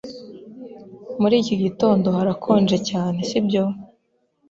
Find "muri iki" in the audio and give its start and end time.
1.21-1.55